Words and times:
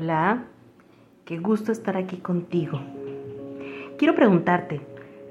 Hola, 0.00 0.44
qué 1.24 1.38
gusto 1.38 1.72
estar 1.72 1.96
aquí 1.96 2.18
contigo. 2.18 2.78
Quiero 3.98 4.14
preguntarte, 4.14 4.80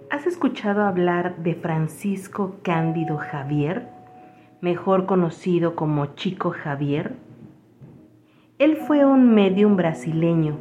¿has 0.09 0.27
escuchado 0.27 0.84
hablar 0.84 1.38
de 1.38 1.55
Francisco 1.55 2.58
Cándido 2.63 3.16
Javier, 3.16 3.88
mejor 4.59 5.05
conocido 5.05 5.73
como 5.77 6.08
Chico 6.16 6.52
Javier? 6.52 7.16
Él 8.59 8.75
fue 8.75 9.05
un 9.05 9.34
medium 9.34 9.77
brasileño, 9.77 10.58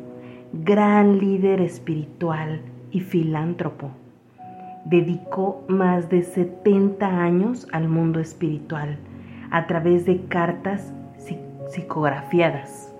gran 0.52 1.18
líder 1.18 1.60
espiritual 1.60 2.60
y 2.92 3.00
filántropo. 3.00 3.90
Dedicó 4.84 5.64
más 5.66 6.08
de 6.10 6.22
70 6.22 7.08
años 7.08 7.66
al 7.72 7.88
mundo 7.88 8.20
espiritual 8.20 8.98
a 9.50 9.66
través 9.66 10.06
de 10.06 10.26
cartas 10.26 10.94
psicografiadas 11.70 12.92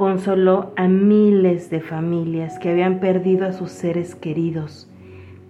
consoló 0.00 0.72
a 0.76 0.88
miles 0.88 1.68
de 1.68 1.82
familias 1.82 2.58
que 2.58 2.70
habían 2.70 3.00
perdido 3.00 3.46
a 3.46 3.52
sus 3.52 3.70
seres 3.70 4.14
queridos. 4.14 4.90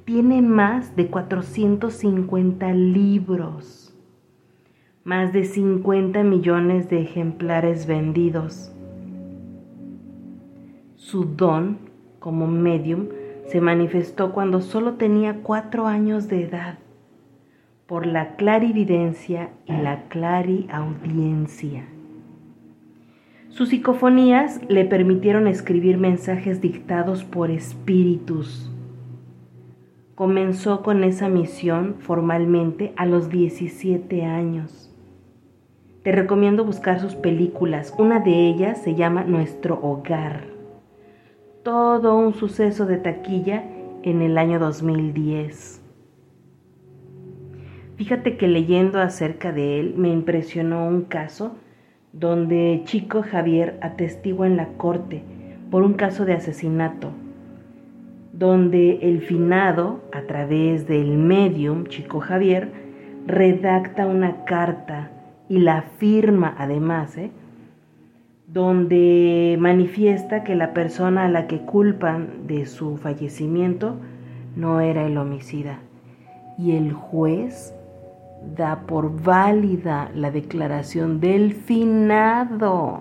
Tiene 0.04 0.42
más 0.42 0.96
de 0.96 1.06
450 1.06 2.72
libros, 2.72 3.96
más 5.04 5.32
de 5.32 5.44
50 5.44 6.24
millones 6.24 6.90
de 6.90 7.00
ejemplares 7.00 7.86
vendidos. 7.86 8.72
Su 10.96 11.26
don 11.26 11.78
como 12.18 12.48
medium 12.48 13.06
se 13.46 13.60
manifestó 13.60 14.32
cuando 14.32 14.62
solo 14.62 14.94
tenía 14.94 15.44
cuatro 15.44 15.86
años 15.86 16.26
de 16.26 16.42
edad 16.42 16.80
por 17.86 18.04
la 18.04 18.34
clarividencia 18.34 19.50
y 19.64 19.74
la 19.74 20.08
clariaudiencia. 20.08 21.84
Sus 23.50 23.70
psicofonías 23.70 24.60
le 24.68 24.84
permitieron 24.84 25.48
escribir 25.48 25.98
mensajes 25.98 26.60
dictados 26.60 27.24
por 27.24 27.50
espíritus. 27.50 28.72
Comenzó 30.14 30.82
con 30.82 31.02
esa 31.02 31.28
misión 31.28 31.96
formalmente 31.98 32.92
a 32.96 33.06
los 33.06 33.28
17 33.28 34.24
años. 34.24 34.94
Te 36.04 36.12
recomiendo 36.12 36.64
buscar 36.64 37.00
sus 37.00 37.16
películas. 37.16 37.92
Una 37.98 38.20
de 38.20 38.46
ellas 38.46 38.80
se 38.82 38.94
llama 38.94 39.24
Nuestro 39.24 39.80
Hogar. 39.82 40.44
Todo 41.64 42.16
un 42.16 42.34
suceso 42.34 42.86
de 42.86 42.98
taquilla 42.98 43.64
en 44.04 44.22
el 44.22 44.38
año 44.38 44.60
2010. 44.60 45.82
Fíjate 47.96 48.36
que 48.36 48.46
leyendo 48.46 49.00
acerca 49.00 49.50
de 49.50 49.80
él 49.80 49.94
me 49.96 50.08
impresionó 50.08 50.86
un 50.86 51.02
caso 51.02 51.56
donde 52.12 52.82
Chico 52.84 53.22
Javier 53.22 53.78
atestigua 53.82 54.46
en 54.46 54.56
la 54.56 54.68
corte 54.76 55.22
por 55.70 55.82
un 55.82 55.94
caso 55.94 56.24
de 56.24 56.34
asesinato, 56.34 57.10
donde 58.32 58.98
el 59.02 59.20
finado, 59.20 60.00
a 60.12 60.22
través 60.22 60.88
del 60.88 61.16
medium 61.16 61.86
Chico 61.86 62.20
Javier, 62.20 62.70
redacta 63.26 64.06
una 64.06 64.44
carta 64.44 65.10
y 65.48 65.58
la 65.58 65.82
firma 65.82 66.54
además, 66.58 67.16
¿eh? 67.16 67.30
donde 68.48 69.56
manifiesta 69.60 70.42
que 70.42 70.56
la 70.56 70.72
persona 70.72 71.26
a 71.26 71.28
la 71.28 71.46
que 71.46 71.60
culpan 71.60 72.46
de 72.48 72.66
su 72.66 72.96
fallecimiento 72.96 73.96
no 74.56 74.80
era 74.80 75.06
el 75.06 75.16
homicida. 75.18 75.78
Y 76.58 76.72
el 76.72 76.92
juez 76.92 77.74
da 78.56 78.80
por 78.86 79.22
válida 79.22 80.10
la 80.14 80.30
declaración 80.30 81.20
del 81.20 81.54
finado. 81.54 83.00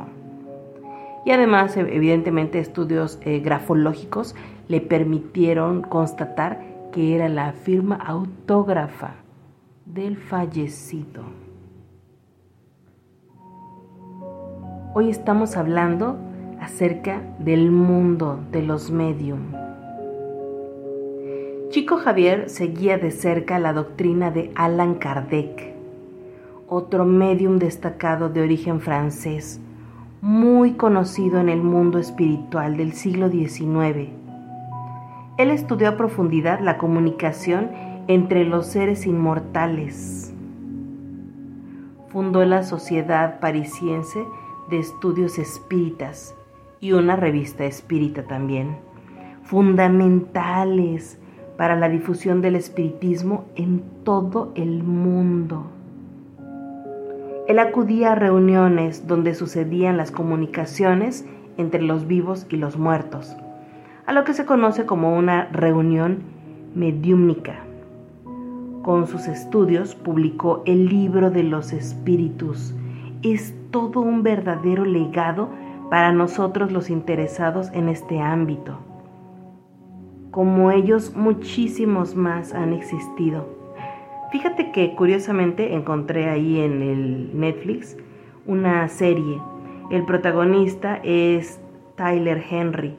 Y 1.26 1.32
además, 1.32 1.76
e, 1.78 1.82
evidentemente, 1.82 2.60
estudios 2.60 3.20
eh, 3.22 3.40
grafológicos 3.40 4.36
le 4.68 4.82
permitieron 4.82 5.82
constatar 5.82 6.62
que 6.92 7.16
era 7.16 7.30
la 7.30 7.52
firma 7.54 7.96
autógrafa 7.96 9.16
del 9.86 10.18
fallecido. 10.18 11.24
Hoy 14.94 15.10
estamos 15.10 15.56
hablando 15.56 16.18
acerca 16.60 17.22
del 17.40 17.72
mundo 17.72 18.40
de 18.52 18.64
los 18.64 18.92
medium. 18.92 19.59
Chico 21.70 21.98
Javier 21.98 22.50
seguía 22.50 22.98
de 22.98 23.12
cerca 23.12 23.60
la 23.60 23.74
doctrina 23.74 24.32
de 24.32 24.52
Allan 24.56 24.96
Kardec, 24.96 25.76
otro 26.68 27.06
medium 27.06 27.60
destacado 27.60 28.28
de 28.28 28.42
origen 28.42 28.82
francés, 28.82 29.62
muy 30.20 30.74
conocido 30.74 31.40
en 31.40 31.48
el 31.48 31.62
mundo 31.62 32.00
espiritual 32.00 32.76
del 32.76 32.94
siglo 32.94 33.30
XIX. 33.30 34.10
Él 35.38 35.52
estudió 35.52 35.90
a 35.90 35.96
profundidad 35.96 36.60
la 36.60 36.80
comunicación 36.80 37.70
entre 38.08 38.46
los 38.46 38.66
seres 38.66 39.06
inmortales. 39.06 40.34
Fundó 42.08 42.44
la 42.46 42.64
Sociedad 42.64 43.40
Parisiense 43.40 44.26
de 44.72 44.80
Estudios 44.80 45.38
Espíritas 45.38 46.34
y 46.80 46.94
una 46.94 47.16
revista 47.16 47.66
espírita 47.66 48.24
también, 48.24 48.76
fundamentales 49.44 51.19
para 51.60 51.76
la 51.76 51.90
difusión 51.90 52.42
del 52.42 52.56
espiritismo 52.56 53.44
en 53.58 53.84
todo 54.06 54.54
el 54.56 54.82
mundo. 54.82 55.66
Él 57.50 57.60
acudía 57.60 58.14
a 58.14 58.16
reuniones 58.16 59.08
donde 59.08 59.36
sucedían 59.36 59.98
las 59.98 60.10
comunicaciones 60.10 61.26
entre 61.58 61.82
los 61.82 62.08
vivos 62.08 62.48
y 62.50 62.56
los 62.56 62.78
muertos, 62.78 63.36
a 64.06 64.14
lo 64.14 64.24
que 64.24 64.34
se 64.34 64.46
conoce 64.46 64.86
como 64.86 65.18
una 65.18 65.50
reunión 65.52 66.20
mediúmnica. 66.76 67.58
Con 68.82 69.06
sus 69.08 69.28
estudios 69.28 69.96
publicó 69.96 70.64
el 70.66 70.86
libro 70.88 71.30
de 71.30 71.44
los 71.44 71.74
espíritus. 71.74 72.74
Es 73.22 73.54
todo 73.70 74.00
un 74.00 74.24
verdadero 74.24 74.86
legado 74.86 75.50
para 75.90 76.14
nosotros 76.14 76.72
los 76.72 76.90
interesados 76.90 77.70
en 77.74 77.90
este 77.90 78.22
ámbito 78.22 78.80
como 80.32 80.72
ellos 80.72 81.16
muchísimos 81.16 82.16
más 82.16 82.54
han 82.54 82.74
existido. 82.74 83.48
Fíjate 84.32 84.72
que 84.72 84.94
curiosamente 84.96 85.74
encontré 85.74 86.30
ahí 86.30 86.60
en 86.60 86.82
el 86.82 87.40
Netflix 87.40 87.98
una 88.46 88.88
serie. 88.88 89.42
El 89.90 90.06
protagonista 90.06 91.00
es 91.04 91.60
Tyler 91.96 92.44
Henry. 92.50 92.96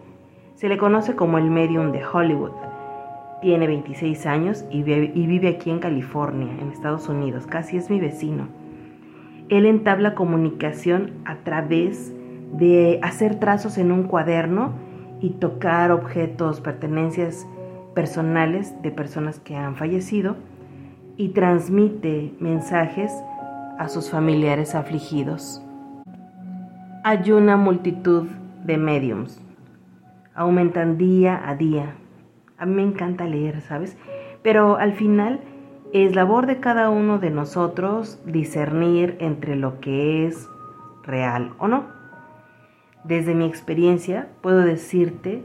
Se 0.55 0.69
le 0.69 0.77
conoce 0.77 1.15
como 1.15 1.39
el 1.39 1.51
medium 1.51 1.93
de 1.93 2.05
Hollywood. 2.05 2.51
Tiene 3.41 3.67
26 3.67 4.27
años 4.27 4.65
y 4.71 4.83
vive 4.83 5.49
aquí 5.49 5.71
en 5.71 5.79
California, 5.79 6.53
en 6.61 6.73
Estados 6.73 7.09
Unidos. 7.09 7.47
Casi 7.47 7.77
es 7.77 7.89
mi 7.91 8.01
vecino. 8.01 8.49
Él 9.49 9.67
entabla 9.67 10.15
comunicación 10.15 11.13
a 11.25 11.37
través 11.37 12.13
de 12.53 12.99
hacer 13.03 13.39
trazos 13.41 13.79
en 13.79 13.93
un 13.93 14.03
cuaderno 14.03 14.75
y 15.21 15.31
tocar 15.31 15.91
objetos, 15.91 16.61
pertenencias 16.61 17.47
personales 17.95 18.75
de 18.83 18.91
personas 18.91 19.41
que 19.41 19.57
han 19.57 19.77
fallecido 19.77 20.37
y 21.17 21.31
transmite 21.31 22.35
mensajes 22.41 23.13
a 23.79 23.89
sus 23.89 24.11
familiares 24.11 24.75
afligidos. 24.75 25.63
Hay 27.05 27.31
una 27.33 27.57
multitud 27.57 28.29
de 28.65 28.77
mediums. 28.77 29.41
Aumentan 30.35 30.97
día 30.97 31.41
a 31.45 31.55
día. 31.55 31.95
A 32.59 32.67
mí 32.67 32.75
me 32.75 32.83
encanta 32.83 33.27
leer, 33.27 33.61
¿sabes? 33.63 33.97
Pero 34.43 34.77
al 34.77 34.93
final 34.93 35.41
es 35.93 36.15
labor 36.15 36.47
de 36.47 36.61
cada 36.61 36.89
uno 36.89 37.19
de 37.19 37.31
nosotros 37.31 38.21
discernir 38.25 39.17
entre 39.21 39.57
lo 39.57 39.81
que 39.81 40.27
es 40.27 40.49
real 41.03 41.53
o 41.59 41.69
no. 41.69 42.00
Desde 43.05 43.35
mi 43.35 43.47
experiencia 43.47 44.29
puedo 44.43 44.59
decirte 44.59 45.45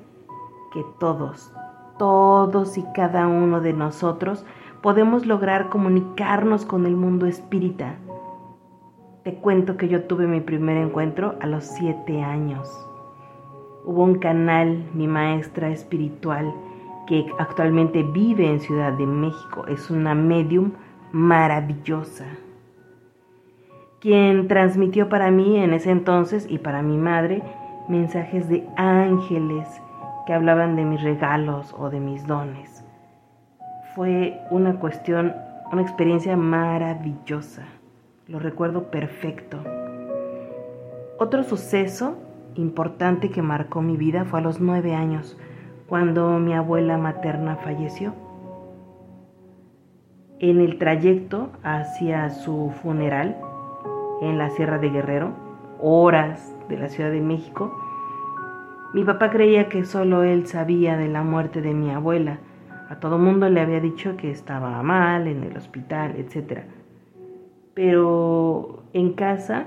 que 0.73 0.83
todos, 0.99 1.53
todos 1.97 2.77
y 2.77 2.83
cada 2.93 3.27
uno 3.27 3.61
de 3.61 3.71
nosotros 3.71 4.45
podemos 4.81 5.25
lograr 5.25 5.69
comunicarnos 5.69 6.65
con 6.65 6.85
el 6.85 6.95
mundo 6.95 7.25
espírita 7.25 7.95
Te 9.23 9.35
cuento 9.35 9.77
que 9.77 9.87
yo 9.87 10.03
tuve 10.03 10.27
mi 10.27 10.41
primer 10.41 10.77
encuentro 10.77 11.35
a 11.41 11.47
los 11.47 11.63
siete 11.63 12.21
años. 12.21 12.69
Hubo 13.85 14.03
un 14.03 14.19
canal, 14.19 14.83
mi 14.93 15.07
maestra 15.07 15.69
espiritual, 15.69 16.53
que 17.07 17.25
actualmente 17.39 18.03
vive 18.03 18.47
en 18.47 18.59
Ciudad 18.59 18.93
de 18.93 19.05
México. 19.05 19.65
Es 19.67 19.89
una 19.89 20.13
medium 20.13 20.73
maravillosa, 21.11 22.25
quien 24.05 24.47
transmitió 24.47 25.09
para 25.09 25.31
mí 25.31 25.57
en 25.57 25.73
ese 25.73 25.89
entonces 25.89 26.45
y 26.47 26.59
para 26.59 26.83
mi 26.83 26.95
madre 26.95 27.41
mensajes 27.89 28.47
de 28.47 28.63
ángeles 28.77 29.81
que 30.27 30.33
hablaban 30.33 30.75
de 30.75 30.85
mis 30.85 31.01
regalos 31.01 31.73
o 31.75 31.89
de 31.89 31.99
mis 31.99 32.27
dones. 32.27 32.85
Fue 33.95 34.39
una 34.51 34.75
cuestión, 34.75 35.33
una 35.71 35.81
experiencia 35.81 36.37
maravillosa. 36.37 37.63
Lo 38.27 38.37
recuerdo 38.37 38.91
perfecto. 38.91 39.57
Otro 41.17 41.41
suceso 41.43 42.15
importante 42.53 43.31
que 43.31 43.41
marcó 43.41 43.81
mi 43.81 43.97
vida 43.97 44.23
fue 44.23 44.37
a 44.37 44.43
los 44.43 44.61
nueve 44.61 44.93
años, 44.93 45.35
cuando 45.87 46.37
mi 46.37 46.53
abuela 46.53 46.99
materna 46.99 47.55
falleció. 47.55 48.13
En 50.37 50.61
el 50.61 50.77
trayecto 50.77 51.49
hacia 51.63 52.29
su 52.29 52.71
funeral 52.83 53.35
en 54.21 54.37
la 54.37 54.49
Sierra 54.49 54.79
de 54.79 54.89
Guerrero, 54.89 55.33
horas 55.79 56.55
de 56.69 56.77
la 56.77 56.89
Ciudad 56.89 57.11
de 57.11 57.21
México, 57.21 57.73
mi 58.93 59.03
papá 59.03 59.29
creía 59.29 59.67
que 59.67 59.83
solo 59.83 60.23
él 60.23 60.47
sabía 60.47 60.95
de 60.95 61.09
la 61.09 61.21
muerte 61.21 61.61
de 61.61 61.73
mi 61.73 61.91
abuela. 61.91 62.39
A 62.89 62.99
todo 63.01 63.17
mundo 63.17 63.49
le 63.49 63.59
había 63.59 63.81
dicho 63.81 64.15
que 64.15 64.31
estaba 64.31 64.81
mal 64.83 65.27
en 65.27 65.43
el 65.43 65.57
hospital, 65.57 66.15
etc. 66.17 66.61
Pero 67.73 68.83
en 68.93 69.11
casa 69.11 69.65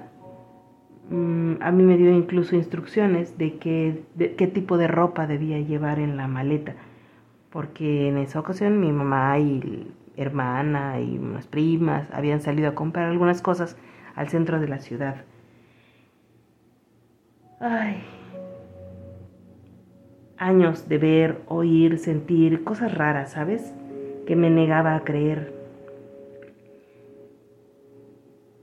mm, 1.10 1.56
a 1.60 1.70
mí 1.72 1.82
me 1.82 1.98
dio 1.98 2.10
incluso 2.10 2.56
instrucciones 2.56 3.36
de, 3.36 3.58
qué, 3.58 4.02
de 4.14 4.34
qué 4.34 4.46
tipo 4.46 4.78
de 4.78 4.88
ropa 4.88 5.26
debía 5.26 5.58
llevar 5.60 5.98
en 5.98 6.16
la 6.16 6.26
maleta. 6.26 6.74
Porque 7.50 8.08
en 8.08 8.16
esa 8.16 8.40
ocasión 8.40 8.80
mi 8.80 8.92
mamá 8.92 9.38
y 9.38 9.92
hermana 10.16 11.00
y 11.00 11.18
unas 11.18 11.46
primas 11.46 12.08
habían 12.12 12.40
salido 12.40 12.70
a 12.70 12.74
comprar 12.74 13.10
algunas 13.10 13.42
cosas 13.42 13.76
al 14.18 14.28
centro 14.28 14.58
de 14.58 14.66
la 14.66 14.80
ciudad. 14.80 15.14
Ay, 17.60 18.02
años 20.36 20.88
de 20.88 20.98
ver, 20.98 21.42
oír, 21.46 21.98
sentir 21.98 22.64
cosas 22.64 22.92
raras, 22.94 23.30
¿sabes? 23.30 23.72
Que 24.26 24.34
me 24.34 24.50
negaba 24.50 24.96
a 24.96 25.04
creer. 25.04 25.54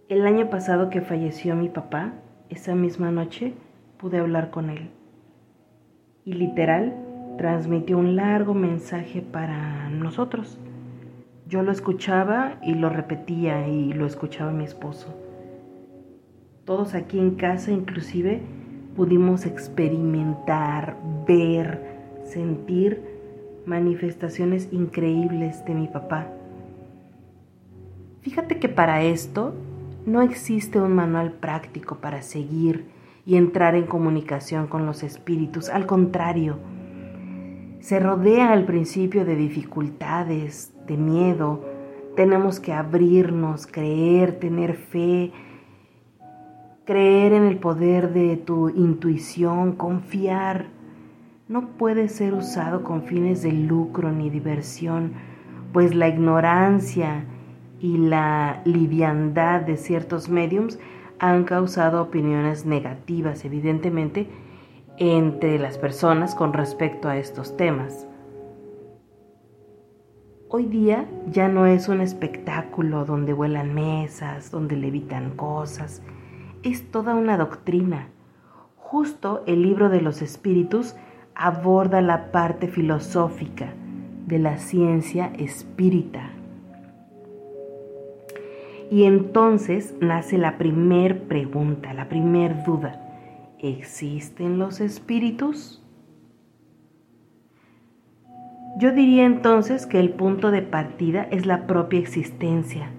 El 0.10 0.28
año 0.28 0.50
pasado 0.50 0.90
que 0.90 1.00
falleció 1.00 1.56
mi 1.56 1.70
papá, 1.70 2.12
esa 2.50 2.76
misma 2.76 3.12
noche 3.12 3.54
pude 3.98 4.18
hablar 4.18 4.50
con 4.50 4.70
él. 4.70 4.90
Y 6.26 6.34
literal, 6.34 6.94
transmitió 7.38 7.98
un 7.98 8.18
largo 8.18 8.54
mensaje 8.54 9.22
para 9.22 9.90
nosotros. 9.90 10.60
Yo 11.48 11.64
lo 11.64 11.72
escuchaba 11.72 12.58
y 12.62 12.74
lo 12.74 12.90
repetía 12.90 13.70
y 13.70 13.94
lo 13.94 14.06
escuchaba 14.06 14.52
mi 14.52 14.66
esposo. 14.66 15.25
Todos 16.66 16.96
aquí 16.96 17.20
en 17.20 17.36
casa 17.36 17.72
inclusive 17.72 18.42
pudimos 18.96 19.46
experimentar, 19.46 20.98
ver, 21.28 21.80
sentir 22.24 23.02
manifestaciones 23.68 24.70
increíbles 24.72 25.64
de 25.66 25.76
mi 25.76 25.88
papá. 25.88 26.28
Fíjate 28.22 28.58
que 28.58 28.68
para 28.68 29.04
esto 29.04 29.54
no 30.08 30.24
existe 30.24 30.82
un 30.82 30.94
manual 30.94 31.34
práctico 31.34 31.98
para 31.98 32.24
seguir 32.24 32.86
y 33.28 33.36
entrar 33.36 33.76
en 33.76 33.86
comunicación 33.86 34.66
con 34.66 34.88
los 34.88 35.04
espíritus. 35.04 35.70
Al 35.70 35.86
contrario, 35.86 36.58
se 37.80 38.00
rodea 38.00 38.52
al 38.52 38.66
principio 38.66 39.24
de 39.24 39.36
dificultades, 39.36 40.74
de 40.88 40.98
miedo. 40.98 41.64
Tenemos 42.16 42.60
que 42.60 42.74
abrirnos, 42.74 43.68
creer, 43.68 44.40
tener 44.40 44.74
fe, 44.74 45.32
creer 46.86 47.34
en 47.34 47.44
el 47.44 47.58
poder 47.58 48.14
de 48.14 48.38
tu 48.38 48.70
intuición, 48.70 49.74
confiar, 49.74 50.68
no 51.48 51.70
puede 51.78 52.10
ser 52.10 52.34
usado 52.34 52.84
con 52.84 53.04
fines 53.04 53.42
de 53.42 53.52
lucro 53.52 54.12
ni 54.12 54.30
diversión, 54.30 55.14
pues 55.74 55.94
la 55.96 56.08
ignorancia 56.08 57.26
y 57.80 57.98
la 57.98 58.62
liviandad 58.66 59.62
de 59.62 59.78
ciertos 59.78 60.30
mediums 60.30 60.80
han 61.20 61.44
causado 61.44 62.02
opiniones 62.02 62.66
negativas, 62.66 63.46
evidentemente, 63.46 64.28
entre 64.98 65.60
las 65.60 65.78
personas 65.78 66.36
con 66.36 66.54
respecto 66.54 67.10
a 67.10 67.18
estos 67.18 67.58
temas. 67.58 68.08
Hoy 70.50 70.66
día 70.68 71.06
ya 71.30 71.48
no 71.48 71.66
es 71.66 71.90
un 71.90 72.00
espectáculo 72.02 73.06
donde 73.06 73.34
vuelan 73.34 73.74
mesas, 73.74 74.52
donde 74.52 74.76
levitan 74.76 75.32
cosas, 75.32 76.02
es 76.66 76.92
toda 76.92 77.14
una 77.14 77.38
doctrina. 77.38 78.10
Justo 78.78 79.44
el 79.46 79.62
libro 79.62 79.90
de 79.90 80.02
los 80.02 80.22
espíritus 80.22 80.96
aborda 81.36 82.02
la 82.02 82.32
parte 82.32 82.68
filosófica 82.68 83.74
de 84.26 84.40
la 84.40 84.58
ciencia 84.58 85.32
espírita. 85.38 86.32
Y 88.90 89.04
entonces 89.04 89.96
nace 90.00 90.38
la 90.38 90.58
primer 90.58 91.28
pregunta, 91.28 91.94
la 91.94 92.10
primer 92.10 92.64
duda. 92.64 93.02
¿Existen 93.60 94.58
los 94.58 94.82
espíritus? 94.82 95.82
Yo 98.78 98.92
diría 98.92 99.26
entonces 99.26 99.86
que 99.86 100.00
el 100.00 100.10
punto 100.10 100.52
de 100.52 100.62
partida 100.62 101.24
es 101.32 101.46
la 101.46 101.66
propia 101.66 102.00
existencia, 102.00 102.90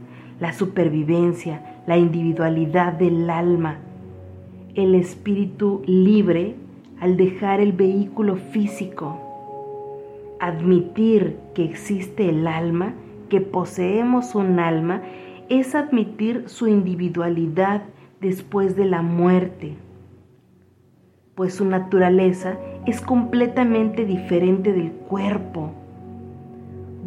la 0.40 0.52
supervivencia, 0.52 1.82
la 1.86 1.96
individualidad 1.96 2.92
del 2.92 3.30
alma, 3.30 3.78
el 4.74 4.94
espíritu 4.94 5.82
libre 5.86 6.54
al 7.00 7.16
dejar 7.16 7.60
el 7.60 7.72
vehículo 7.72 8.36
físico, 8.36 9.18
admitir 10.40 11.38
que 11.54 11.64
existe 11.64 12.28
el 12.28 12.46
alma, 12.46 12.94
que 13.28 13.40
poseemos 13.40 14.34
un 14.34 14.58
alma, 14.58 15.02
es 15.48 15.74
admitir 15.74 16.44
su 16.46 16.66
individualidad 16.66 17.82
después 18.20 18.76
de 18.76 18.84
la 18.84 19.02
muerte, 19.02 19.74
pues 21.34 21.54
su 21.54 21.64
naturaleza 21.64 22.58
es 22.86 23.00
completamente 23.00 24.04
diferente 24.04 24.72
del 24.72 24.90
cuerpo, 24.90 25.72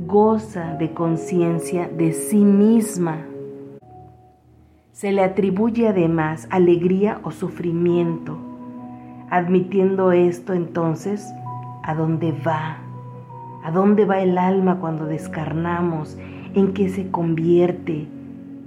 goza 0.06 0.76
de 0.76 0.94
conciencia 0.94 1.88
de 1.90 2.14
sí 2.14 2.38
misma 2.38 3.26
se 4.92 5.12
le 5.12 5.24
atribuye 5.24 5.88
además 5.88 6.48
alegría 6.52 7.22
o 7.24 7.32
sufrimiento. 7.32 8.38
Admitiendo 9.30 10.12
esto 10.12 10.54
entonces, 10.54 11.34
¿a 11.84 11.96
dónde 11.96 12.34
va? 12.34 12.80
¿A 13.64 13.72
dónde 13.72 14.06
va 14.06 14.20
el 14.20 14.38
alma 14.38 14.80
cuando 14.80 15.06
descarnamos? 15.06 16.18
¿En 16.54 16.74
qué 16.74 16.90
se 16.90 17.12
convierte? 17.12 18.08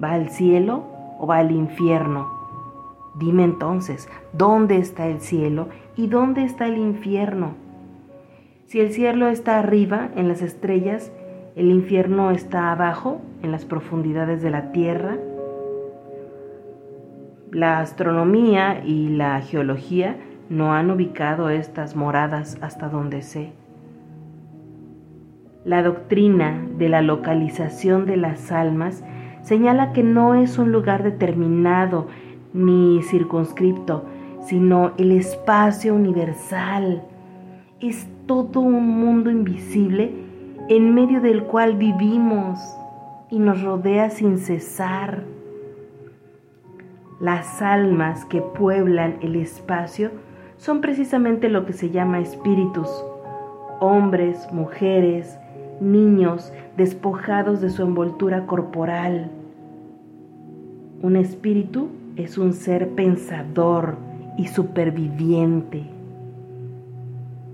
¿Va 0.02 0.12
al 0.12 0.30
cielo 0.30 0.84
o 1.18 1.26
va 1.26 1.38
al 1.38 1.50
infierno? 1.50 2.28
Dime 3.14 3.44
entonces, 3.44 4.08
¿dónde 4.32 4.78
está 4.78 5.06
el 5.06 5.20
cielo 5.20 5.68
y 5.96 6.06
dónde 6.06 6.44
está 6.44 6.66
el 6.66 6.78
infierno? 6.78 7.54
Si 8.68 8.80
el 8.80 8.90
cielo 8.90 9.28
está 9.28 9.58
arriba, 9.58 10.08
en 10.16 10.28
las 10.28 10.40
estrellas, 10.40 11.12
el 11.54 11.70
infierno 11.70 12.30
está 12.30 12.72
abajo, 12.72 13.20
en 13.42 13.52
las 13.52 13.64
profundidades 13.64 14.42
de 14.42 14.50
la 14.50 14.72
tierra, 14.72 15.18
la 17.50 17.80
astronomía 17.80 18.82
y 18.84 19.08
la 19.10 19.40
geología 19.42 20.16
no 20.48 20.72
han 20.72 20.90
ubicado 20.90 21.50
estas 21.50 21.94
moradas 21.94 22.56
hasta 22.62 22.88
donde 22.88 23.20
sé. 23.20 23.52
La 25.64 25.82
doctrina 25.82 26.66
de 26.78 26.88
la 26.88 27.02
localización 27.02 28.06
de 28.06 28.16
las 28.16 28.50
almas 28.50 29.04
señala 29.42 29.92
que 29.92 30.02
no 30.02 30.34
es 30.34 30.58
un 30.58 30.72
lugar 30.72 31.02
determinado 31.02 32.08
ni 32.54 33.02
circunscripto, 33.02 34.06
sino 34.46 34.92
el 34.96 35.12
espacio 35.12 35.94
universal. 35.94 37.02
Es 37.80 38.08
todo 38.26 38.60
un 38.60 38.88
mundo 38.88 39.30
invisible 39.30 40.21
en 40.68 40.94
medio 40.94 41.20
del 41.20 41.44
cual 41.44 41.76
vivimos 41.76 42.58
y 43.30 43.38
nos 43.38 43.62
rodea 43.62 44.10
sin 44.10 44.38
cesar. 44.38 45.24
Las 47.20 47.62
almas 47.62 48.24
que 48.24 48.40
pueblan 48.40 49.16
el 49.22 49.36
espacio 49.36 50.10
son 50.56 50.80
precisamente 50.80 51.48
lo 51.48 51.66
que 51.66 51.72
se 51.72 51.90
llama 51.90 52.20
espíritus, 52.20 52.88
hombres, 53.80 54.48
mujeres, 54.52 55.38
niños 55.80 56.52
despojados 56.76 57.60
de 57.60 57.70
su 57.70 57.82
envoltura 57.82 58.46
corporal. 58.46 59.30
Un 61.02 61.16
espíritu 61.16 61.88
es 62.16 62.38
un 62.38 62.52
ser 62.52 62.90
pensador 62.90 63.96
y 64.36 64.46
superviviente. 64.46 65.84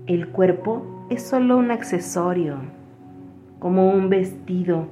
El 0.05 0.29
cuerpo 0.29 1.05
es 1.09 1.23
solo 1.23 1.57
un 1.57 1.71
accesorio, 1.71 2.57
como 3.59 3.91
un 3.91 4.09
vestido 4.09 4.87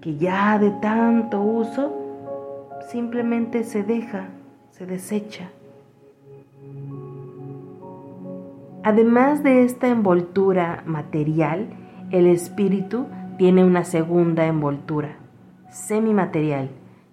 que 0.00 0.16
ya 0.16 0.58
de 0.58 0.70
tanto 0.82 1.40
uso 1.40 2.68
simplemente 2.90 3.64
se 3.64 3.82
deja, 3.82 4.28
se 4.70 4.86
desecha. 4.86 5.50
Además 8.82 9.42
de 9.42 9.64
esta 9.64 9.88
envoltura 9.88 10.82
material, 10.86 11.68
el 12.10 12.26
espíritu 12.26 13.06
tiene 13.36 13.64
una 13.64 13.84
segunda 13.84 14.46
envoltura, 14.46 15.16
semimaterial, 15.70 16.70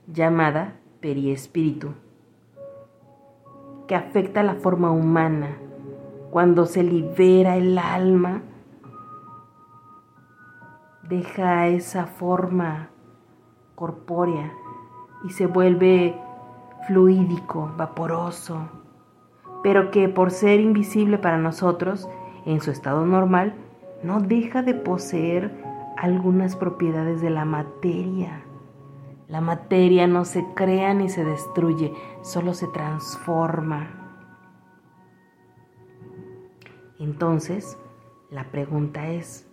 llamada 0.07 0.75
periespíritu, 1.01 1.89
que 3.87 3.95
afecta 3.95 4.41
la 4.43 4.55
forma 4.55 4.91
humana. 4.91 5.57
Cuando 6.31 6.65
se 6.65 6.83
libera 6.83 7.57
el 7.57 7.77
alma, 7.77 8.41
deja 11.09 11.67
esa 11.67 12.05
forma 12.05 12.89
corpórea 13.75 14.51
y 15.23 15.29
se 15.31 15.47
vuelve 15.47 16.19
fluídico, 16.87 17.71
vaporoso, 17.77 18.69
pero 19.63 19.91
que 19.91 20.09
por 20.09 20.31
ser 20.31 20.59
invisible 20.59 21.17
para 21.17 21.37
nosotros, 21.37 22.09
en 22.45 22.61
su 22.61 22.71
estado 22.71 23.05
normal, 23.05 23.55
no 24.03 24.19
deja 24.19 24.61
de 24.61 24.75
poseer 24.75 25.51
algunas 25.97 26.55
propiedades 26.55 27.21
de 27.21 27.29
la 27.29 27.45
materia. 27.45 28.43
La 29.27 29.41
materia 29.41 30.05
no 30.05 30.25
se 30.25 30.45
crea 30.53 30.93
ni 30.93 31.09
se 31.09 31.25
destruye, 31.25 31.93
solo 32.21 32.53
se 32.53 32.67
transforma. 32.67 33.87
Entonces, 36.99 37.77
la 38.29 38.51
pregunta 38.51 39.07
es, 39.07 39.44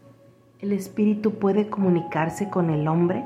¿el 0.62 0.73
espíritu 0.73 1.40
puede 1.40 1.69
comunicarse 1.69 2.49
con 2.49 2.71
el 2.71 2.87
hombre? 2.87 3.25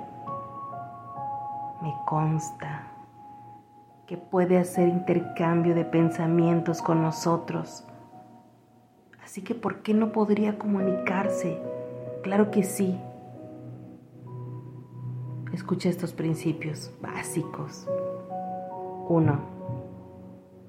Me 1.82 1.94
consta 2.06 2.88
que 4.06 4.16
puede 4.16 4.56
hacer 4.56 4.88
intercambio 4.88 5.74
de 5.74 5.84
pensamientos 5.84 6.80
con 6.80 7.02
nosotros. 7.02 7.84
Así 9.22 9.42
que, 9.42 9.54
¿por 9.54 9.82
qué 9.82 9.92
no 9.92 10.12
podría 10.12 10.58
comunicarse? 10.58 11.60
Claro 12.22 12.50
que 12.50 12.62
sí. 12.62 12.98
Escucha 15.52 15.90
estos 15.90 16.14
principios 16.14 16.90
básicos. 17.02 17.86
1. 19.10 19.38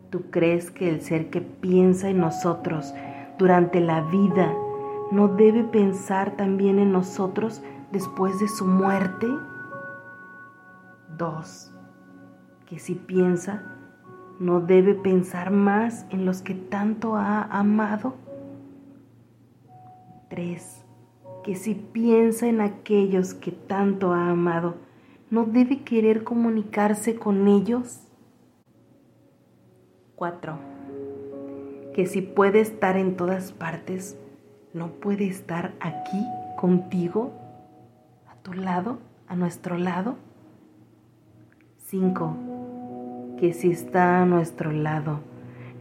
¿Tú 0.09 0.29
crees 0.31 0.69
que 0.69 0.89
el 0.89 1.01
ser 1.01 1.29
que 1.29 1.39
piensa 1.39 2.09
en 2.09 2.19
nosotros 2.19 2.93
durante 3.38 3.79
la 3.79 4.01
vida 4.01 4.53
no 5.12 5.30
debe 5.30 5.64
pensar 5.64 6.36
también 6.36 6.80
en 6.80 6.92
nosotros 6.92 7.62
después 7.92 8.40
de 8.40 8.48
su 8.48 8.66
muerte? 8.66 9.28
2. 11.18 11.72
Que 12.66 12.80
si 12.80 12.96
piensa, 12.96 13.64
no 14.40 14.60
debe 14.60 14.94
pensar 14.94 15.52
más 15.52 16.06
en 16.10 16.26
los 16.26 16.42
que 16.42 16.54
tanto 16.54 17.16
ha 17.16 17.44
amado. 17.44 18.16
3. 20.30 20.86
Que 21.44 21.56
si 21.56 21.76
piensa 21.76 22.48
en 22.48 22.60
aquellos 22.60 23.34
que 23.34 23.52
tanto 23.52 24.14
ha 24.14 24.30
amado, 24.30 24.76
no 25.30 25.46
debe 25.46 25.84
querer 25.84 26.24
comunicarse 26.24 27.16
con 27.16 27.48
ellos. 27.48 28.02
4. 30.16 30.58
Que 31.94 32.06
si 32.06 32.22
puede 32.22 32.60
estar 32.60 32.98
en 32.98 33.16
todas 33.16 33.54
partes, 33.54 34.18
no 34.77 34.89
puede 34.89 35.27
estar 35.27 35.74
aquí 35.79 36.24
contigo, 36.55 37.31
a 38.29 38.36
tu 38.43 38.53
lado, 38.53 39.00
a 39.27 39.36
nuestro 39.36 39.77
lado. 39.77 40.15
5. 41.88 42.36
Que 43.39 43.53
si 43.53 43.72
está 43.72 44.22
a 44.22 44.25
nuestro 44.25 44.72
lado, 44.72 45.19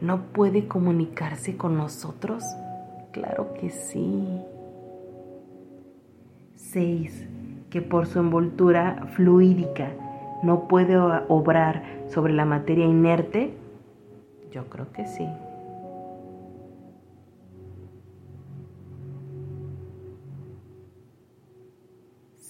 ¿no 0.00 0.22
puede 0.32 0.66
comunicarse 0.66 1.56
con 1.56 1.76
nosotros? 1.76 2.42
Claro 3.12 3.52
que 3.54 3.70
sí. 3.70 4.40
6. 6.54 7.26
Que 7.68 7.82
por 7.82 8.06
su 8.06 8.18
envoltura 8.18 9.08
fluídica 9.14 9.90
no 10.42 10.68
puede 10.68 10.96
obrar 10.96 11.82
sobre 12.08 12.32
la 12.32 12.46
materia 12.46 12.86
inerte. 12.86 13.54
Yo 14.50 14.70
creo 14.70 14.90
que 14.92 15.06
sí. 15.06 15.26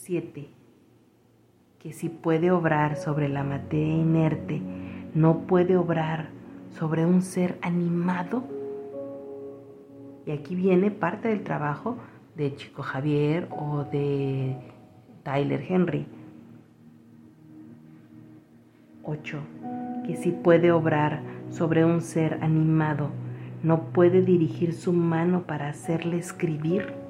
7 0.07 0.49
que 1.81 1.93
si 1.93 2.09
puede 2.09 2.53
obrar 2.53 2.97
sobre 2.97 3.29
la 3.29 3.43
materia 3.43 3.95
inerte, 3.95 4.63
no 5.15 5.47
puede 5.49 5.77
obrar 5.77 6.29
sobre 6.71 7.05
un 7.05 7.23
ser 7.23 7.59
animado. 7.61 8.45
Y 10.27 10.31
aquí 10.31 10.55
viene 10.55 10.93
parte 10.93 11.29
del 11.29 11.43
trabajo 11.43 11.97
de 12.37 12.55
Chico 12.55 12.83
Javier 12.83 13.49
o 13.51 13.85
de 13.85 14.57
Tyler 15.25 15.65
Henry. 15.69 16.07
8. 19.03 19.39
Que 20.07 20.17
si 20.17 20.31
puede 20.31 20.71
obrar 20.73 21.21
sobre 21.51 21.85
un 21.85 22.01
ser 22.01 22.39
animado, 22.43 23.11
no 23.65 23.93
puede 23.93 24.23
dirigir 24.23 24.73
su 24.73 24.93
mano 24.93 25.43
para 25.43 25.69
hacerle 25.69 26.19
escribir. 26.19 27.06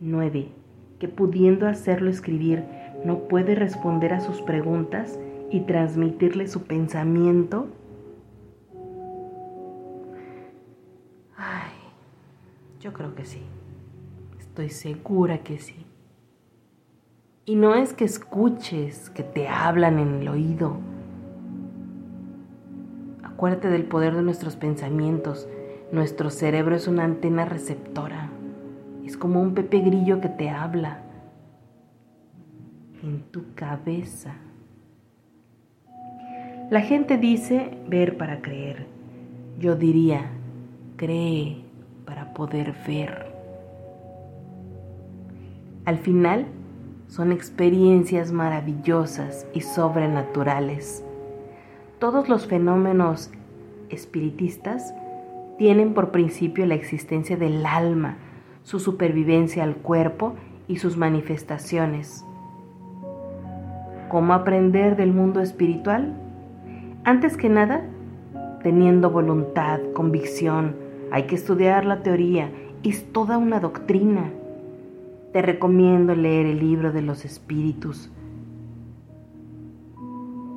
9 0.00 0.52
que 0.98 1.08
pudiendo 1.08 1.66
hacerlo 1.66 2.10
escribir, 2.10 2.64
no 3.04 3.28
puede 3.28 3.54
responder 3.54 4.12
a 4.12 4.20
sus 4.20 4.42
preguntas 4.42 5.18
y 5.50 5.60
transmitirle 5.60 6.48
su 6.48 6.64
pensamiento? 6.64 7.68
Ay, 11.36 11.72
yo 12.80 12.92
creo 12.92 13.14
que 13.14 13.24
sí. 13.24 13.42
Estoy 14.40 14.70
segura 14.70 15.38
que 15.38 15.58
sí. 15.58 15.86
Y 17.44 17.54
no 17.54 17.74
es 17.74 17.92
que 17.92 18.04
escuches, 18.04 19.08
que 19.10 19.22
te 19.22 19.48
hablan 19.48 19.98
en 19.98 20.20
el 20.20 20.28
oído. 20.28 20.76
Acuérdate 23.22 23.68
del 23.68 23.84
poder 23.84 24.16
de 24.16 24.22
nuestros 24.22 24.56
pensamientos. 24.56 25.48
Nuestro 25.92 26.28
cerebro 26.28 26.74
es 26.74 26.88
una 26.88 27.04
antena 27.04 27.44
receptora. 27.44 28.30
Es 29.08 29.16
como 29.16 29.40
un 29.40 29.54
pepe 29.54 29.78
grillo 29.78 30.20
que 30.20 30.28
te 30.28 30.50
habla 30.50 30.98
en 33.02 33.22
tu 33.30 33.54
cabeza. 33.54 34.34
La 36.68 36.82
gente 36.82 37.16
dice 37.16 37.78
ver 37.88 38.18
para 38.18 38.42
creer. 38.42 38.84
Yo 39.58 39.76
diría, 39.76 40.26
cree 40.96 41.64
para 42.04 42.34
poder 42.34 42.74
ver. 42.86 43.32
Al 45.86 45.96
final, 45.96 46.44
son 47.06 47.32
experiencias 47.32 48.30
maravillosas 48.30 49.46
y 49.54 49.62
sobrenaturales. 49.62 51.02
Todos 51.98 52.28
los 52.28 52.46
fenómenos 52.46 53.30
espiritistas 53.88 54.92
tienen 55.56 55.94
por 55.94 56.10
principio 56.10 56.66
la 56.66 56.74
existencia 56.74 57.38
del 57.38 57.64
alma, 57.64 58.18
su 58.62 58.80
supervivencia 58.80 59.64
al 59.64 59.76
cuerpo 59.76 60.34
y 60.66 60.76
sus 60.76 60.96
manifestaciones. 60.96 62.24
¿Cómo 64.08 64.32
aprender 64.32 64.96
del 64.96 65.12
mundo 65.12 65.40
espiritual? 65.40 66.14
Antes 67.04 67.36
que 67.36 67.48
nada, 67.48 67.84
teniendo 68.62 69.10
voluntad, 69.10 69.80
convicción, 69.94 70.76
hay 71.10 71.24
que 71.24 71.34
estudiar 71.34 71.84
la 71.84 72.02
teoría, 72.02 72.50
es 72.82 73.12
toda 73.12 73.38
una 73.38 73.60
doctrina. 73.60 74.30
Te 75.32 75.42
recomiendo 75.42 76.14
leer 76.14 76.46
el 76.46 76.58
libro 76.58 76.92
de 76.92 77.02
los 77.02 77.24
espíritus 77.24 78.10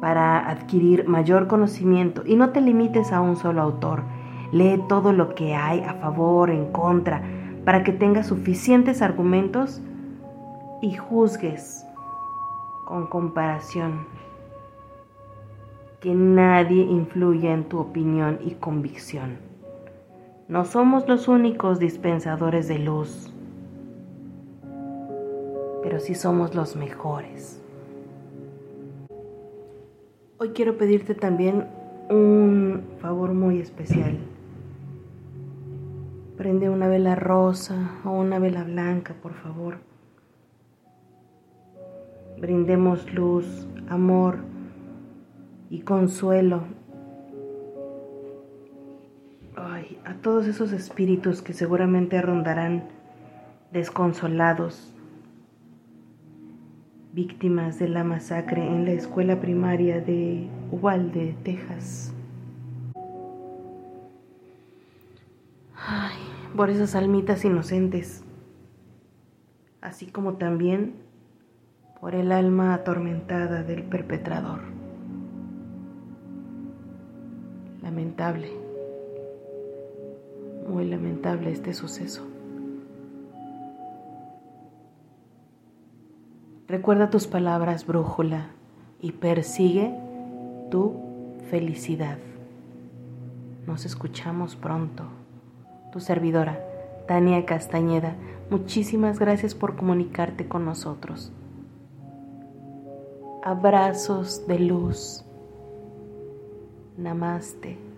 para 0.01 0.49
adquirir 0.49 1.07
mayor 1.07 1.47
conocimiento 1.47 2.23
y 2.25 2.35
no 2.35 2.49
te 2.49 2.59
limites 2.59 3.13
a 3.13 3.21
un 3.21 3.35
solo 3.35 3.61
autor. 3.61 4.03
Lee 4.51 4.81
todo 4.89 5.13
lo 5.13 5.35
que 5.35 5.55
hay 5.55 5.81
a 5.81 5.93
favor, 5.93 6.49
en 6.49 6.71
contra, 6.71 7.21
para 7.65 7.83
que 7.83 7.91
tengas 7.91 8.27
suficientes 8.27 9.01
argumentos 9.01 9.81
y 10.81 10.95
juzgues 10.95 11.85
con 12.85 13.07
comparación. 13.07 14.05
Que 15.99 16.15
nadie 16.15 16.81
influya 16.81 17.53
en 17.53 17.65
tu 17.65 17.79
opinión 17.79 18.39
y 18.43 18.51
convicción. 18.55 19.37
No 20.47 20.65
somos 20.65 21.07
los 21.07 21.27
únicos 21.27 21.79
dispensadores 21.79 22.67
de 22.67 22.79
luz, 22.79 23.31
pero 25.83 25.99
sí 25.99 26.15
somos 26.15 26.55
los 26.55 26.75
mejores. 26.75 27.61
Hoy 30.39 30.49
quiero 30.49 30.75
pedirte 30.75 31.13
también 31.13 31.67
un 32.09 32.83
favor 32.99 33.33
muy 33.33 33.59
especial. 33.59 34.17
Prende 36.41 36.71
una 36.71 36.87
vela 36.87 37.13
rosa 37.13 37.99
o 38.03 38.09
una 38.09 38.39
vela 38.39 38.63
blanca, 38.63 39.13
por 39.13 39.35
favor. 39.35 39.77
Brindemos 42.39 43.13
luz, 43.13 43.67
amor 43.87 44.39
y 45.69 45.81
consuelo 45.81 46.63
Ay, 49.55 49.99
a 50.03 50.15
todos 50.15 50.47
esos 50.47 50.71
espíritus 50.71 51.43
que 51.43 51.53
seguramente 51.53 52.19
rondarán 52.19 52.85
desconsolados, 53.71 54.95
víctimas 57.13 57.77
de 57.77 57.87
la 57.87 58.03
masacre 58.03 58.65
en 58.65 58.85
la 58.85 58.93
escuela 58.93 59.39
primaria 59.39 60.01
de 60.01 60.47
Uvalde, 60.71 61.35
Texas. 61.43 62.15
Por 66.51 66.69
esas 66.69 66.95
almitas 66.95 67.43
inocentes, 67.45 68.23
así 69.81 70.07
como 70.07 70.33
también 70.33 70.95
por 71.99 72.15
el 72.15 72.31
alma 72.31 72.73
atormentada 72.73 73.63
del 73.63 73.83
perpetrador. 73.83 74.59
Lamentable, 77.81 78.51
muy 80.67 80.85
lamentable 80.85 81.51
este 81.51 81.73
suceso. 81.73 82.27
Recuerda 86.67 87.09
tus 87.09 87.27
palabras, 87.27 87.85
brújula, 87.85 88.47
y 89.01 89.11
persigue 89.11 89.93
tu 90.69 90.95
felicidad. 91.49 92.17
Nos 93.67 93.85
escuchamos 93.85 94.55
pronto. 94.55 95.20
Tu 95.91 95.99
servidora, 95.99 96.59
Tania 97.07 97.45
Castañeda, 97.45 98.15
muchísimas 98.49 99.19
gracias 99.19 99.55
por 99.55 99.75
comunicarte 99.75 100.47
con 100.47 100.65
nosotros. 100.65 101.33
Abrazos 103.43 104.47
de 104.47 104.59
luz. 104.59 105.25
Namaste. 106.97 107.90